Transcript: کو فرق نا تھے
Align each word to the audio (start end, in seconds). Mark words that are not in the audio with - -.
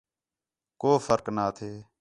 کو 0.81 0.91
فرق 1.07 1.25
نا 1.35 1.45
تھے 1.57 1.71